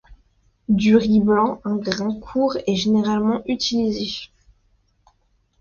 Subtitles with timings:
[0.67, 4.31] Du riz blanc à grain court est généralement utilisé.